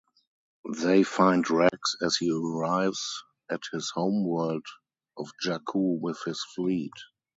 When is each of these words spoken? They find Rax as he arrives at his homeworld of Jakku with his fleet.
They 0.83 1.03
find 1.03 1.47
Rax 1.47 1.95
as 2.01 2.17
he 2.17 2.31
arrives 2.31 3.23
at 3.51 3.61
his 3.71 3.91
homeworld 3.91 4.65
of 5.15 5.29
Jakku 5.45 5.99
with 5.99 6.17
his 6.25 6.43
fleet. 6.55 6.93